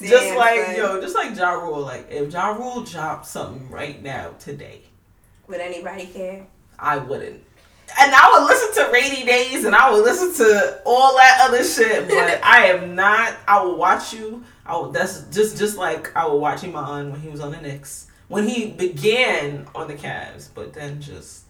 [0.00, 0.76] just Damn, like son.
[0.76, 1.80] yo, just like Ja Rule.
[1.80, 4.82] Like if Ja Rule dropped something right now today,
[5.48, 6.46] Would anybody care?
[6.78, 7.42] I wouldn't.
[8.00, 11.62] And I would listen to Rainy Dayz and I would listen to all that other
[11.62, 13.36] shit, but I am not.
[13.46, 14.44] I will watch you.
[14.66, 17.60] I will, that's just just like I will watch Iman when he was on the
[17.60, 21.44] Knicks when he began on the Cavs, but then just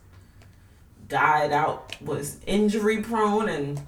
[1.09, 3.81] died out, was injury prone, and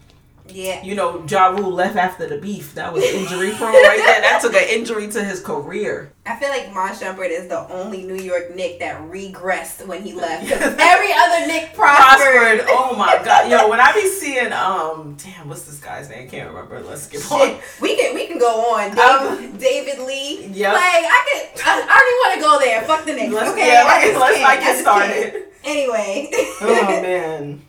[0.49, 0.83] Yeah.
[0.83, 2.75] you know Ja Rule left after the beef.
[2.75, 4.21] That was injury prone right there.
[4.23, 6.13] That took an injury to his career.
[6.25, 10.13] I feel like Mon Shumpert is the only New York Nick that regressed when he
[10.13, 10.51] left.
[10.53, 12.61] every other Nick prospered.
[12.61, 12.67] prospered.
[12.69, 13.69] Oh my god, yo!
[13.69, 16.29] When I be seeing, um, damn, what's this guy's name?
[16.29, 16.81] Can't remember.
[16.81, 17.59] Let's skip on.
[17.81, 18.91] We can we can go on.
[18.95, 20.47] David, Um, David Lee.
[20.47, 20.73] Yeah.
[20.73, 21.63] Like I could.
[21.65, 22.83] I, I don't even want to go there.
[22.83, 23.33] Fuck the Knicks.
[23.35, 23.67] Let's, okay.
[23.67, 25.43] yeah, I let's, just let's not get started.
[25.65, 26.31] Anyway.
[26.61, 27.61] Oh man,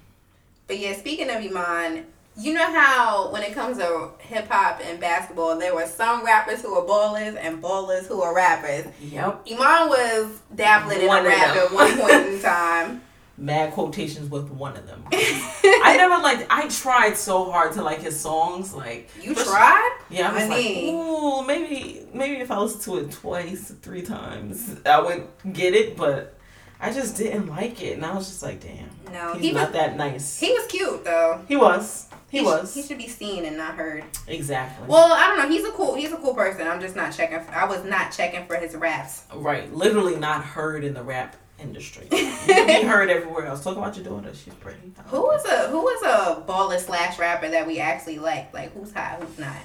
[0.68, 2.06] But yeah, speaking of Iman,
[2.38, 6.62] you know how when it comes to hip hop and basketball, there were some rappers
[6.62, 8.86] who were ballers and ballers who were rappers.
[9.02, 9.42] yep.
[9.52, 13.02] Iman was dabbling in One a rap at one point in time.
[13.40, 15.04] Mad quotations with one of them.
[15.12, 16.48] I never liked.
[16.50, 18.74] I tried so hard to like his songs.
[18.74, 20.00] Like You tried?
[20.10, 24.78] Yeah, I was like, ooh, maybe maybe if I listened to it twice, three times,
[24.88, 25.96] I would get it.
[25.96, 26.37] But
[26.80, 29.70] I just didn't like it, and I was just like, damn, No, he's he not
[29.70, 30.40] was that nice.
[30.40, 31.42] he was cute though.
[31.48, 32.08] He was.
[32.30, 32.74] He sh- was.
[32.74, 34.04] He should be seen and not heard.
[34.28, 34.86] exactly.
[34.88, 35.50] Well, I don't know.
[35.50, 35.96] He's a cool.
[35.96, 36.68] He's a cool person.
[36.68, 37.40] I'm just not checking.
[37.42, 39.24] For, I was not checking for his raps.
[39.34, 42.08] Right, literally not heard in the rap industry.
[42.48, 43.62] You be heard everywhere else.
[43.64, 44.80] Talk about your daughter; she's pretty.
[45.08, 48.54] Who was a who was a baller slash rapper that we actually liked?
[48.54, 49.56] Like who's hot, who's not?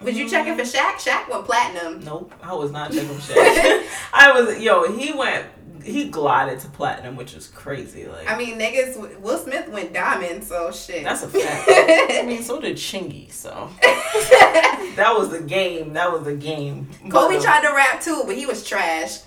[0.00, 0.74] Was you checking for mm.
[0.74, 0.94] Shaq?
[0.94, 2.00] Shaq went platinum.
[2.02, 3.36] Nope, I was not checking shit.
[4.12, 4.90] I was yo.
[4.96, 5.46] He went.
[5.84, 8.06] He glided to platinum, which is crazy.
[8.06, 9.20] Like I mean, niggas.
[9.20, 11.04] Will Smith went diamond, so shit.
[11.04, 11.68] that's a fact.
[11.68, 13.30] I mean, so did Chingy.
[13.30, 15.92] So that was the game.
[15.94, 16.88] That was the game.
[17.10, 19.18] Kobe But, tried to rap too, but he was trash.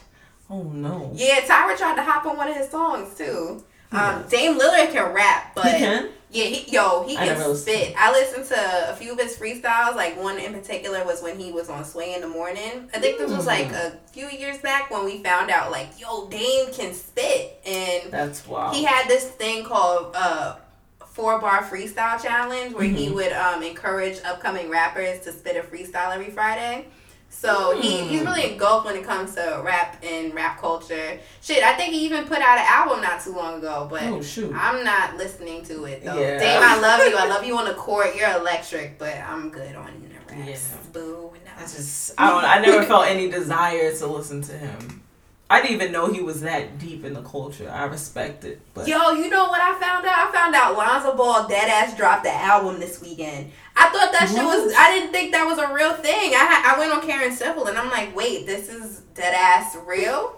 [0.49, 1.11] Oh no.
[1.15, 3.63] Yeah, Tyra tried to hop on one of his songs too.
[3.91, 4.29] Um, Yes.
[4.29, 6.09] Dame Lillard can rap, but He can.
[6.31, 7.93] yeah, he, yo, he I can never spit.
[7.97, 9.95] I listened to a few of his freestyles.
[9.95, 12.89] Like one in particular was when he was on Sway in the Morning.
[12.93, 13.73] I think this was like Mm.
[13.87, 18.45] a few years back when we found out like, yo, Dame can spit, and That's
[18.47, 18.75] wild.
[18.75, 20.55] he had this thing called uh
[21.13, 23.13] four bar freestyle challenge where he Mhm.
[23.15, 26.87] would um encourage upcoming rappers to spit a freestyle every Friday.
[27.35, 28.07] So he, hmm.
[28.07, 31.19] he's really engulfed when it comes to rap and rap culture.
[31.41, 34.21] Shit, I think he even put out an album not too long ago, but Oh.
[34.55, 36.17] I'm not listening to it though.
[36.17, 36.39] Yeah.
[36.39, 37.15] Dame, I love you.
[37.17, 38.15] I love you on the court.
[38.15, 40.69] You're electric, but I'm good on the raps.
[40.71, 40.77] Yeah.
[40.93, 41.31] Boo.
[41.45, 41.51] No.
[41.57, 45.03] I just I don't I never felt any desire to listen to him.
[45.47, 47.69] I didn't even know he was that deep in the culture.
[47.69, 50.27] I respect it, but Yo, you know what I found out?
[50.27, 53.51] I found out Lonzo Ball deadass dropped the album this weekend.
[53.75, 54.73] I thought that shit was.
[54.75, 56.34] I didn't think that was a real thing.
[56.34, 60.34] I I went on Karen Civil and I'm like, wait, this is deadass real.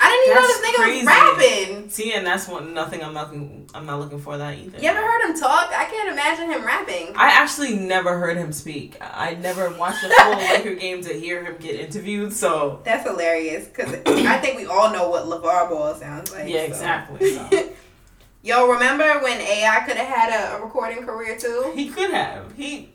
[0.00, 0.98] I didn't even know this nigga crazy.
[0.98, 1.90] was rapping.
[1.90, 4.78] see, and that's one nothing I'm not I'm not looking for that either.
[4.78, 5.70] You ever heard him talk?
[5.72, 7.14] I can't imagine him rapping.
[7.16, 8.96] I actually never heard him speak.
[9.00, 12.32] I never watched a full Laker game to hear him get interviewed.
[12.32, 16.48] So That's hilarious because I think we all know what LeVar Ball sounds like.
[16.48, 16.66] yeah, so.
[16.66, 17.34] exactly.
[17.34, 17.68] So.
[18.42, 21.72] Yo, remember when AI could have had a, a recording career too?
[21.74, 22.52] He could have.
[22.54, 22.90] He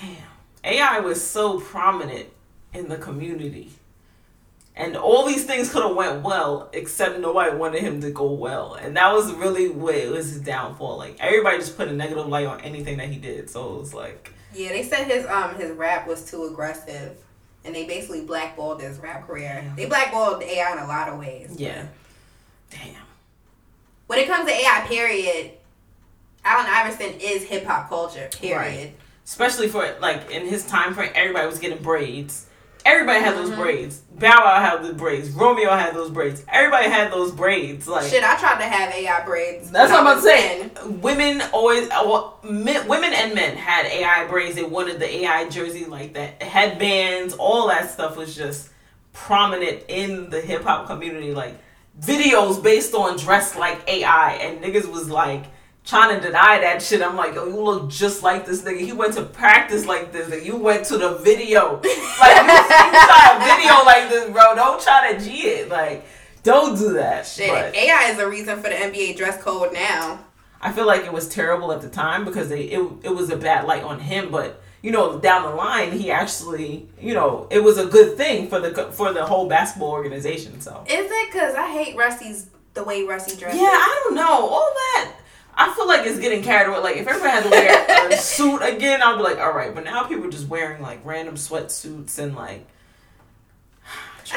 [0.00, 0.16] damn.
[0.64, 2.26] AI was so prominent
[2.72, 3.70] in the community.
[4.76, 8.74] And all these things could have went well, except nobody wanted him to go well.
[8.74, 10.98] And that was really what it was his downfall.
[10.98, 13.48] Like everybody just put a negative light on anything that he did.
[13.48, 17.16] So it was like Yeah, they said his um his rap was too aggressive,
[17.64, 19.62] and they basically blackballed his rap career.
[19.64, 19.74] Yeah.
[19.76, 21.54] They blackballed AI in a lot of ways.
[21.56, 21.86] Yeah.
[22.70, 22.96] Damn.
[24.08, 25.52] When it comes to AI, period,
[26.44, 28.28] Allen Iverson is hip hop culture.
[28.32, 28.92] Period.
[29.24, 32.46] Especially for like in his time frame, everybody was getting braids.
[32.84, 33.56] Everybody had those Mhm.
[33.56, 34.00] braids.
[34.18, 35.30] Bow Wow had the braids.
[35.30, 36.42] Romeo had those braids.
[36.52, 37.88] Everybody had those braids.
[37.88, 39.70] Like Shit, I tried to have AI braids.
[39.70, 40.70] That's what I'm was saying.
[41.00, 44.54] Women always, uh, well, men, women and men had AI braids.
[44.56, 46.42] They wanted the AI jersey like that.
[46.42, 48.68] Headbands, all that stuff was just
[49.12, 51.32] prominent in the hip hop community.
[51.32, 51.54] Like
[52.00, 55.44] videos based on dress like AI, and niggas was like
[55.84, 57.02] trying to deny that shit.
[57.02, 58.80] I'm like, oh, you look just like this nigga.
[58.80, 61.80] He went to practice like this, and you went to the video.
[62.20, 64.54] Like you, you shot a video like this, bro.
[64.54, 65.68] Don't try to G it.
[65.68, 66.06] Like,
[66.42, 67.26] don't do that.
[67.26, 70.20] Shit, But- AI is the reason for the NBA dress code now.
[70.60, 73.36] I feel like it was terrible at the time because they it, it was a
[73.36, 77.62] bad light on him, but you know down the line he actually you know it
[77.62, 80.62] was a good thing for the for the whole basketball organization.
[80.62, 81.32] So Is it?
[81.32, 83.60] Cause I hate Rusty's the way Rusty dresses.
[83.60, 85.12] yeah, I don't know all that.
[85.56, 86.80] I feel like it's getting carried away.
[86.80, 89.74] Like if everybody had to wear a suit again, I'd be like, all right.
[89.74, 92.66] But now people are just wearing like random sweatsuits and like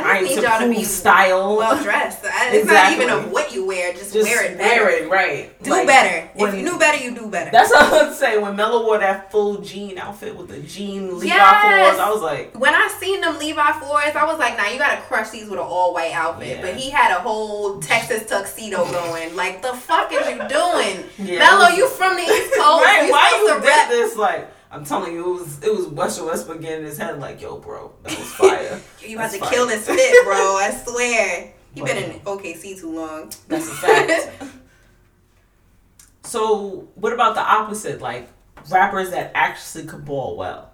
[0.04, 1.58] trying need y'all to be style.
[1.58, 2.20] well dressed.
[2.24, 3.06] It's not even Exactly.
[3.28, 3.94] of what you wear.
[3.94, 4.84] Just, just wear it better.
[4.86, 5.64] wear it right.
[5.64, 6.30] Do Like, better.
[6.36, 7.50] when- if you knew better, you do better.
[7.52, 8.38] That's what I would say.
[8.38, 11.96] When Melo wore that full jean outfit with the jean Levi Yes.
[11.96, 14.78] fours, I was like, when I seen them Levi fours, I was like, "Nah, you
[14.80, 16.62] gotta crush these with an all white outfit." Yeah.
[16.62, 19.36] But he had a whole Texas tuxedo going.
[19.36, 21.70] Like, the fuck is you doing, Yeah, Melo?
[21.70, 22.84] You from the East Coast?
[22.86, 23.06] right?
[23.08, 24.16] You Why you rep- this?
[24.16, 27.42] Like, I'm telling you, it was it was Western Westbrook getting in his head like,
[27.42, 28.80] yo, bro, that was fire.
[29.02, 29.50] You about to fire.
[29.50, 30.34] kill this fit, bro.
[30.36, 31.54] I swear.
[31.74, 33.32] He been in OKC too long.
[33.48, 34.32] That's a fact.
[36.24, 38.02] so, what about the opposite?
[38.02, 38.28] Like
[38.70, 40.67] rappers that actually could ball well.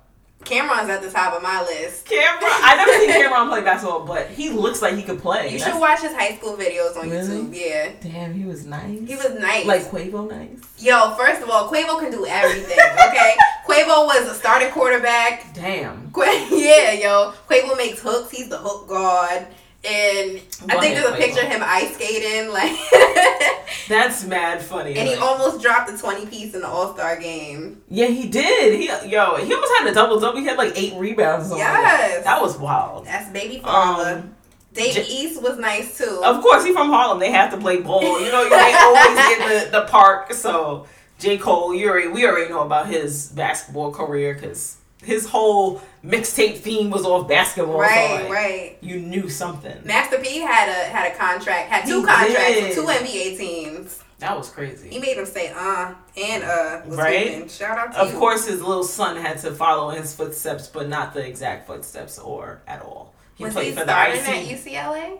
[0.46, 2.06] Cam'ron's at the top of my list.
[2.06, 5.50] Cam'ron, I never seen Cam'ron play basketball, but he looks like he could play.
[5.50, 7.28] You That's- should watch his high school videos on Really?
[7.28, 7.56] YouTube.
[7.56, 7.90] Yeah.
[8.02, 9.00] Damn, he was nice.
[9.08, 9.66] He was nice.
[9.66, 10.60] like Quavo nice.
[10.78, 12.78] Yo, first of all, Quavo can do everything,
[13.08, 13.34] okay?
[13.68, 15.54] Quavo was a starting quarterback.
[15.54, 16.12] Damn.
[16.12, 17.34] Qu- yeah, yo.
[17.50, 18.32] Quavo makes hooks.
[18.32, 19.48] He's the hook guard.
[19.86, 22.72] And I think there's a picture of him ice skating, like,
[23.90, 24.96] That's mad funny.
[24.96, 27.82] and he almost dropped a 20 piece in the All Star game.
[27.90, 28.80] Yeah, he did.
[28.80, 30.40] He yo, he almost had a double double.
[30.40, 31.48] He had like eight rebounds.
[31.52, 32.08] or like that.
[32.14, 32.24] Yes.
[32.24, 33.06] that was wild.
[33.06, 34.20] That's baby father.
[34.20, 34.36] Um,
[34.74, 36.22] Dave J- East was nice too.
[36.24, 37.20] of course, he from Harlem.
[37.20, 38.02] They have to play ball.
[38.22, 40.32] You know, they always get the, the park.
[40.34, 40.88] So
[41.20, 46.58] J Cole, you already we already know about his basketball career because his whole mixtape
[46.58, 47.76] theme was off basketball.
[47.76, 48.78] so, right, like, right.
[48.82, 49.82] You knew something.
[49.86, 52.64] Master P had a had a contract, had two He contracts did.
[52.64, 54.00] with two NBA teams.
[54.20, 54.90] That was crazy.
[54.90, 57.50] He made him say uh and uh was Right?
[57.52, 58.20] Shout out to Of you.
[58.20, 62.18] course, his little son had to follow in his footsteps, but not the exact footsteps
[62.20, 63.14] or at all.
[63.36, 64.28] He was played he for the starting IC.
[64.30, 65.20] at UCLA?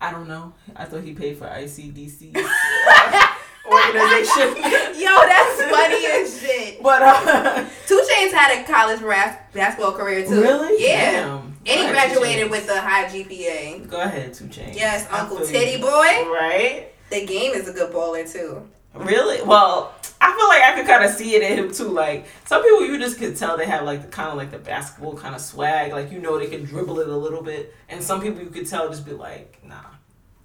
[0.00, 0.52] I don't know.
[0.74, 2.32] I thought he paid for ICDC
[3.66, 4.56] organization.
[5.00, 6.82] Yo, that's funny as shit.
[6.82, 10.40] But uh, 2 Chainz had a college ras- basketball career too.
[10.40, 11.10] really, Yeah.
[11.26, 11.56] Damn.
[11.68, 13.88] And he graduated with a high GPA.
[13.90, 14.76] Go ahead, 2 Chainz.
[14.76, 16.30] Yes, Uncle Tity Boi.
[16.32, 16.88] Right?
[17.10, 18.68] The game is a good baller too.
[18.94, 19.42] Really?
[19.42, 21.88] Well, I feel like I could kind of see it in him too.
[21.88, 24.58] Like some people, you just could tell they have like the kind of like the
[24.58, 25.92] basketball kind of swag.
[25.92, 28.66] Like you know they can dribble it a little bit, and some people you could
[28.66, 29.76] tell just be like, nah.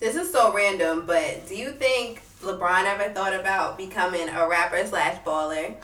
[0.01, 4.83] This is so random, but do you think LeBron ever thought about becoming a rapper
[4.85, 5.75] slash baller?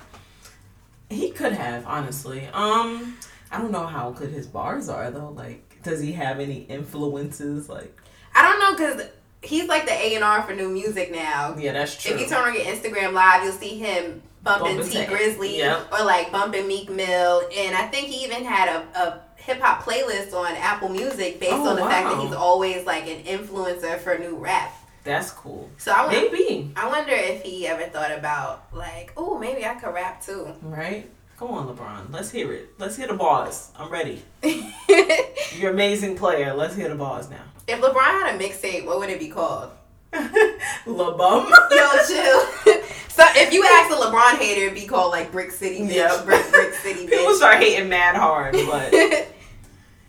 [1.10, 2.48] He could have, honestly.
[2.52, 3.16] Um,
[3.52, 5.30] I don't know how good his bars are though.
[5.30, 7.70] Like, does he have any influences?
[7.70, 7.96] Like,
[8.36, 9.08] I don't know because
[9.44, 11.56] he's like the A and R for new music now.
[11.58, 12.16] yeah, that's true.
[12.16, 15.94] If you turn on your Instagram live, you'll see him bumping Bumping Tee Grizzley Yep.
[15.94, 19.84] or like bumping Meek Mill, and I think he even had a, a hip hop
[19.84, 23.98] playlist on Apple Music based Oh, on the fact that he's always like an influencer
[23.98, 24.72] for new rap.
[25.04, 25.70] that's cool.
[25.78, 29.76] So I, wonder, Maybe I wonder if he ever thought about like, oh, maybe I
[29.76, 30.48] could rap too.
[30.62, 31.10] right.
[31.40, 32.12] Come on, LeBron.
[32.12, 32.70] Let's hear it.
[32.80, 33.70] Let's hear the bars.
[33.78, 34.24] I'm ready.
[34.44, 36.52] You're an amazing player.
[36.56, 37.44] Let's hear the bars now.
[37.68, 39.70] If LeBron had a mixtape, what would it be called?
[40.14, 41.50] LeBum.
[41.72, 42.74] Yo, chill.
[43.10, 46.26] so if you ask a LeBron hater, it'd be called like Brick City Bitch, Yep.
[46.26, 48.92] Brick, Brick City People start hating mad hard, but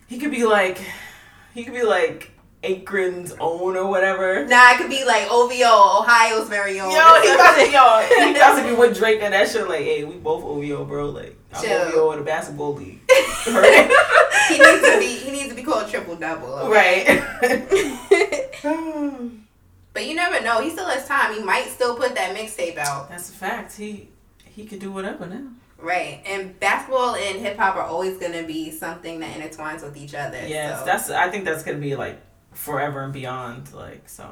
[0.09, 0.81] he could be like,
[1.55, 2.33] he could be like
[2.65, 4.45] Akron's own or whatever.
[4.47, 6.91] nah, it could be like OVO, Ohio's very own.
[6.91, 9.69] Yo, he about to yo, he about to be with Drake and that shit.
[9.69, 11.11] Like, hey, we both OVO, bro.
[11.11, 11.81] Like, I'm Chill.
[11.83, 13.01] OVO in the basketball league.
[14.49, 16.71] He needs to be he needs to be called triple double.
[16.71, 17.05] right.
[19.93, 20.63] but you never know.
[20.63, 21.35] He still has time.
[21.35, 23.11] He might still put that mixtape out.
[23.11, 23.77] That's a fact.
[23.77, 24.09] He
[24.47, 25.49] he could do whatever now.
[25.79, 26.23] Right.
[26.27, 30.45] And basketball and hip hop are always gonna be something that intertwines with each other.
[30.47, 30.85] Yes, so.
[30.85, 31.11] that's.
[31.11, 32.21] I think that's gonna be like
[32.53, 33.73] forever and beyond.
[33.73, 34.29] Like so,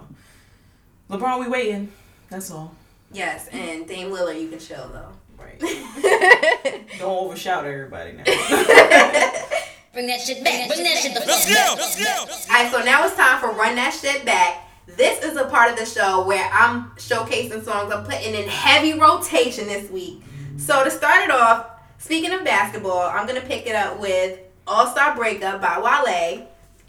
[1.09, 1.92] LeBron, we waiting.
[2.30, 2.74] That's all.
[3.12, 5.12] yes, and Dame Lillard, you can chill though.
[5.38, 5.61] Right.
[6.98, 8.24] Don't overshout everybody now.
[9.92, 10.68] Bring that shit back.
[10.68, 11.74] Bring that shit the Let's fuck go.
[11.74, 11.78] back.
[11.78, 12.52] Let's go.
[12.52, 14.68] Alright, so now it's time for Run That Shit Back.
[14.87, 18.98] This is a part of the show where I'm showcasing songs I'm putting in heavy
[18.98, 20.22] rotation this week.
[20.58, 21.66] So to start it off,
[21.98, 26.46] speaking of basketball, I'm gonna pick it up with All Star Breakup by Wale.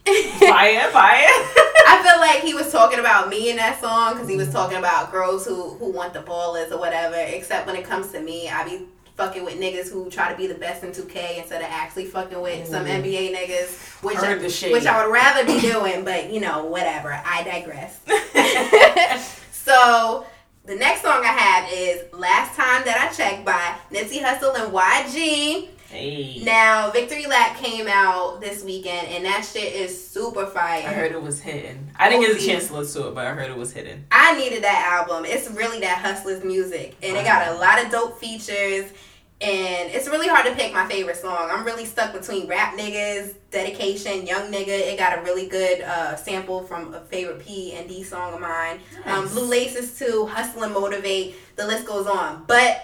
[0.40, 1.28] fire, fire.
[1.90, 4.78] I feel like he was talking about me in that song because he was talking
[4.78, 7.16] about girls who who want the ballers or whatever.
[7.18, 10.48] Except when it comes to me, I be fucking with niggas who try to be
[10.48, 13.04] the best in 2K instead of actually fucking with some Mm.
[13.04, 14.36] NBA niggas, which I,
[14.72, 16.06] which I would rather be doing.
[16.06, 17.20] But you know, whatever.
[17.26, 18.00] I digress.
[19.52, 20.26] so.
[20.68, 24.74] The next song I have is Last Time That I Checked by Nipsey Hussle and
[24.74, 25.70] YG.
[25.90, 26.44] hey.
[26.44, 30.86] Now, Victory Lap came out this weekend, and that shit is super fire.
[30.86, 31.90] I heard it was hidden.
[31.96, 34.08] I didn't get a chance to listen to it, but I heard it was hidden.
[34.12, 35.24] I needed that album.
[35.24, 38.92] It's really that hustlers music, and it got a lot of dope features.
[39.40, 41.50] And it's really hard to pick my favorite song.
[41.52, 44.70] I'm really stuck between Rap Niggas, Dedication, Young Nigga.
[44.70, 48.42] It got a really good uh, sample from a favorite P and D song of
[48.42, 48.80] mine.
[49.06, 51.36] Um, Blue Laces too, Hustle and Motivate.
[51.56, 52.46] The list goes on.
[52.48, 52.84] But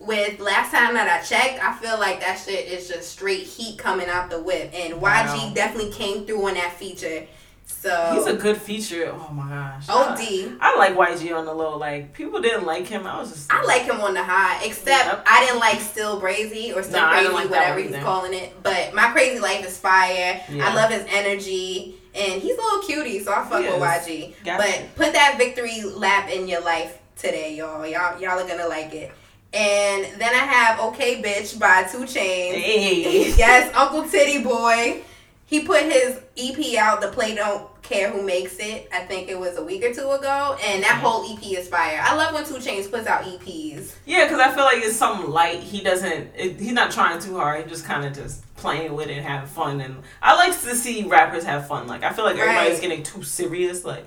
[0.00, 3.78] with last time that I checked, I feel like that shit is just straight heat
[3.78, 4.72] coming out the whip.
[4.74, 5.52] And YG Wow.
[5.54, 7.26] definitely came through on that feature.
[7.70, 9.10] So He's a good feature.
[9.14, 9.88] Oh my gosh.
[9.88, 10.18] OD.
[10.18, 11.78] I, I like YG on the low.
[11.78, 13.06] Like people didn't like him.
[13.06, 13.52] I was just.
[13.52, 15.22] I like him on the high, except.
[15.26, 18.62] I didn't like Still Brazy or Still Crazy, like whatever he's calling it.
[18.62, 20.40] But My Krazy Life is fire.
[20.50, 20.68] Yeah.
[20.68, 21.96] I love his energy.
[22.12, 23.80] And he's a little cutie, so I fuck with.
[23.80, 24.34] YG.
[24.44, 24.64] Gotcha.
[24.64, 27.86] But put that victory lap in your life today, y'all.
[27.86, 29.12] Y'all y'all are gonna like it.
[29.52, 32.54] And then I have Okay Bitch by 2 Chainz.
[32.54, 33.32] Hey.
[33.36, 35.02] yes, Uncle Tity Boi.
[35.50, 38.88] He put his EP out, The Play Don't Care Who Makes It.
[38.94, 40.56] I think it was a week or two ago.
[40.64, 41.00] And that Mhm.
[41.00, 42.00] whole EP is fire.
[42.06, 43.94] I love when 2 Chainz puts out EPs.
[44.06, 45.58] Yeah, because I feel like it's something light.
[45.58, 46.30] He doesn't.
[46.36, 47.62] It, he's not trying too hard.
[47.64, 49.80] He's just kind of just playing with it and having fun.
[49.80, 51.88] And I like to see rappers have fun.
[51.88, 52.82] Like I feel like everybody's Right.
[52.82, 53.84] getting too serious.
[53.84, 54.06] Like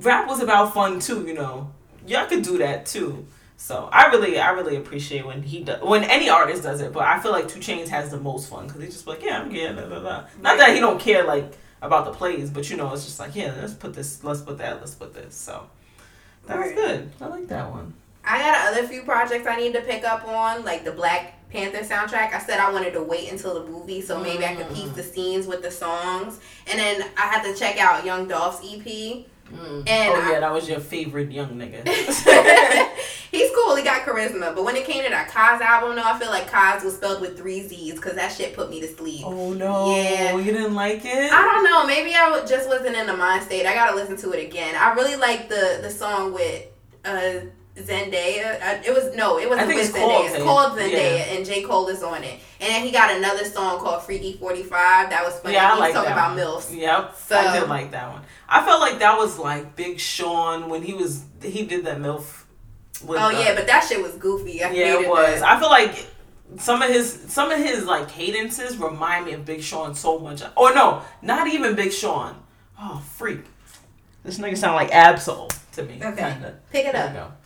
[0.00, 1.22] rap was about fun too.
[1.26, 1.70] You know,
[2.06, 3.26] y'all could do that too.
[3.60, 6.92] So I really, I really appreciate when he does, when any artist does it.
[6.92, 9.40] But I feel like 2 Chainz has the most fun because he's just like, yeah,
[9.40, 10.26] I'm getting, blah.
[10.40, 13.34] Not that he don't care like about the plays, but you know, it's just like,
[13.34, 15.34] yeah, let's put this, let's put that, let's put this.
[15.34, 15.68] So
[16.46, 16.76] that was Right.
[16.76, 17.10] good.
[17.20, 17.94] I like that one.
[18.24, 21.78] I got other few projects I need to pick up on, like the Black Panther
[21.78, 22.32] soundtrack.
[22.32, 24.94] I said I wanted to wait until the movie so maybe I could piece mm.
[24.94, 26.38] the scenes with the songs.
[26.70, 28.84] And then I had to check out Young Dolph's EP.
[28.84, 29.88] Mm.
[29.88, 31.82] And oh I- yeah, that was your favorite young nigga.
[33.30, 33.76] He's cool.
[33.76, 34.54] He got charisma.
[34.54, 37.20] But when it came to that Cozz album, though, I feel like Cozz was spelled
[37.20, 39.22] with three Z's because that shit put me to sleep.
[39.26, 40.36] oh no, Yeah.
[40.36, 41.32] you didn't like it?
[41.32, 41.86] I don't know.
[41.86, 43.66] Maybe I just wasn't in the mind state.
[43.66, 44.74] I gotta listen to it again.
[44.74, 46.66] I really like the the song with
[47.04, 47.40] uh,
[47.76, 48.82] Zendaya.
[48.86, 50.00] It was no, it wasn't with it's Zendaya.
[50.06, 50.44] called it's Zendaya.
[50.44, 51.34] called Zendaya, Yeah.
[51.36, 52.40] and J Cole is on it.
[52.60, 55.10] And then he got another song called Freaky Forty Five.
[55.10, 55.54] That was funny.
[55.54, 56.38] yeah, I He's like talking about one.
[56.44, 56.74] milfs.
[56.76, 58.22] Yep, So- I did like that one.
[58.48, 62.44] I felt like that was like Big Sean when he was he did that milf.
[63.04, 64.62] With, Oh uh, yeah, but that shit was goofy.
[64.62, 65.40] I yeah, it was.
[65.40, 65.56] that.
[65.56, 66.06] I feel like
[66.56, 70.42] some of his some of his like cadences remind me of Big Sean so much.
[70.56, 72.36] Or no, not even Big Sean.
[72.80, 73.44] Oh freak,
[74.24, 76.00] this nigga sound like Ab-Soul to me.
[76.02, 76.32] Okay.
[76.32, 76.58] kinda.
[76.70, 77.40] Pick it There up.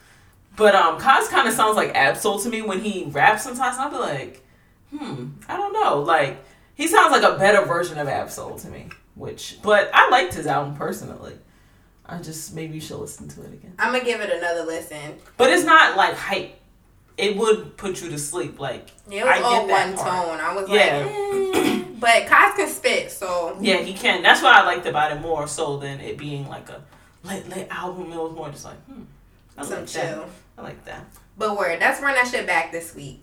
[0.56, 3.78] But um, Cozz kind of sounds like Ab-Soul to me when he raps sometimes.
[3.78, 4.46] I'll be like,
[4.90, 6.00] hmm, I don't know.
[6.00, 6.44] Like
[6.74, 8.88] he sounds like a better version of Ab-Soul to me.
[9.14, 11.34] Which, but I liked his album personally.
[12.12, 13.72] I just maybe you should listen to it again.
[13.78, 15.16] I'm gonna give it another listen.
[15.36, 16.58] But it's not like hype.
[17.16, 18.60] It would put you to sleep.
[18.60, 20.26] Like It was I all get that one part.
[20.28, 20.40] tone.
[20.40, 21.06] I was Yeah.
[21.06, 21.84] like, eh.
[21.98, 24.22] but Cozz can spit, so yeah, he can.
[24.22, 26.82] That's what I liked about it more so than it being like a
[27.24, 28.12] lit lit album.
[28.12, 29.02] It was more just like hmm,
[29.56, 30.02] I some like chill.
[30.02, 30.28] that.
[30.58, 31.04] I like that.
[31.38, 33.22] But word, let's run that shit back this week.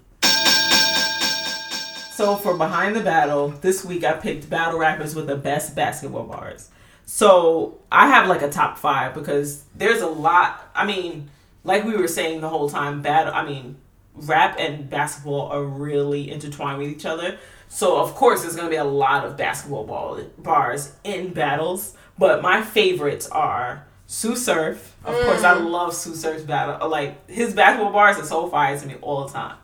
[2.15, 6.23] So for behind the battle, this week I picked battle rappers with the best basketball
[6.25, 6.69] bars.
[7.11, 10.69] So I have like a top five because there's a lot.
[10.75, 11.31] I mean,
[11.63, 13.33] like we were saying the whole time, battle.
[13.33, 13.77] I mean,
[14.13, 17.39] rap and basketball are really intertwined with each other.
[17.67, 21.97] So of course, there's gonna be a lot of basketball ball bars in battles.
[22.19, 24.95] But my favorites are Tsu Surf.
[25.03, 26.87] Of course, I love Tsu Surf's battle.
[26.87, 29.57] Like his basketball bars are so fire to me all the time.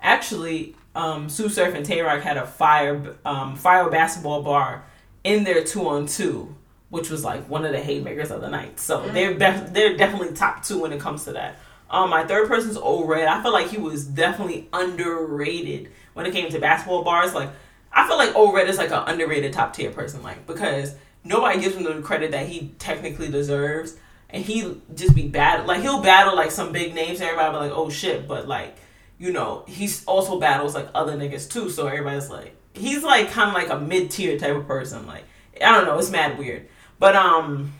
[0.00, 4.86] Actually, um, Tsu Surf and Tay Roc had a fire um, fire basketball bar
[5.24, 6.54] in their two on two,
[6.92, 8.78] which was like one of the haymakers of the night.
[8.78, 11.56] So they're def- they're definitely top two when it comes to that.
[11.90, 13.26] Um, my third person's O Red.
[13.26, 17.32] I feel like he was definitely underrated when it came to basketball bars.
[17.32, 17.48] Like
[17.90, 21.62] I feel like O Red is like an underrated top tier person, like because nobody
[21.62, 23.96] gives him the credit that he technically deserves.
[24.28, 27.70] And he just be bad like he'll battle like some big names and everybody be
[27.70, 28.76] like, oh shit, but like
[29.16, 31.70] you know, he's also battles like other niggas too.
[31.70, 35.06] So everybody's like, he's like kind of like a mid tier type of person.
[35.06, 35.24] Like,
[35.64, 36.68] I don't know, it's mad weird.
[37.02, 37.72] But um,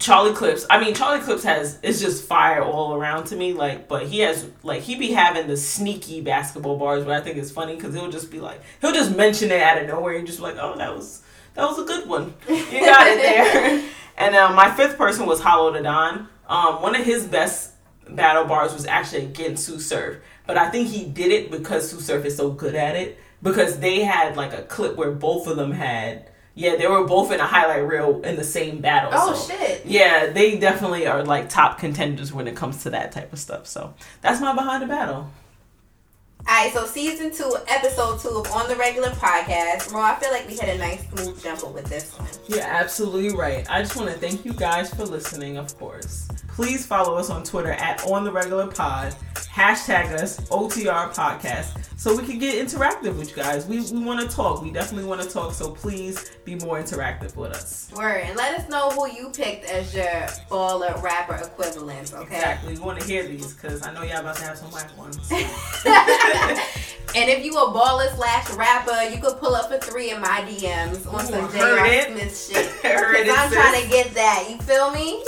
[0.00, 0.66] Charlie Clips.
[0.68, 3.52] I mean, Charlie Clips has it's just fire all around to me.
[3.52, 7.36] Like, but he has like he be having the sneaky basketball bars, but I think
[7.36, 10.26] it's funny because he'll just be like he'll just mention it out of nowhere and
[10.26, 11.22] just be like, oh, that was
[11.54, 12.34] that was a good one.
[12.48, 13.88] You got it there.
[14.18, 16.28] and um, my fifth person was Hollow Da Don.
[16.48, 17.74] Um, one of his best
[18.08, 22.00] battle bars was actually against Tsu Surf, but I think he did it because Tsu
[22.00, 23.20] Surf is so good at it.
[23.44, 26.29] Because they had like a clip where both of them had,
[26.60, 29.10] yeah, they were both in a highlight reel in the same battle.
[29.14, 29.86] Oh so- shit.
[29.86, 33.66] yeah, they definitely are like top contenders when it comes to that type of stuff.
[33.66, 35.30] So that's my behind the battle.
[36.46, 39.90] Alright, so season two, episode two of On the Regular Podcast.
[39.90, 42.28] Bro, I feel like we had a nice smooth jump up with this one.
[42.48, 43.70] You're absolutely right.
[43.70, 46.28] I just want to thank you guys for listening, of course.
[46.60, 49.14] Please follow us on Twitter at On The Regular Pod.
[49.34, 53.66] Hashtag us OTR Podcast so we can get interactive with you guys.
[53.66, 54.62] We, we want to talk.
[54.62, 55.54] We definitely want to talk.
[55.54, 57.90] So please be more interactive with us.
[57.96, 60.04] Word, and let us know who you picked as your
[60.50, 62.36] baller rapper equivalents, okay?
[62.36, 62.74] Exactly.
[62.74, 65.16] We want to hear these because I know y'all about to have some whack ones.
[65.30, 70.42] and if you a baller slash rapper, you could pull up for three in my
[70.48, 72.02] DMs on Ooh, some J.R.
[72.04, 72.70] Smith shit.
[72.82, 73.58] Because I'm sis.
[73.58, 74.46] trying to get that.
[74.48, 75.22] You feel me?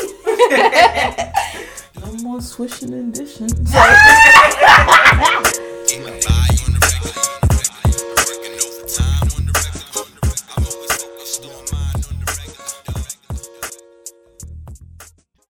[2.01, 3.49] No more swishing and dishing.